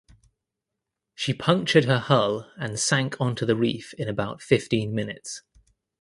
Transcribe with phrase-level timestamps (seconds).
[1.13, 5.43] She punctured her hull and sank onto the reef in about fifteen minutes.